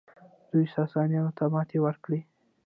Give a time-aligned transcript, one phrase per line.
[0.51, 2.19] دوی ساسانیانو ته ماتې ورکړه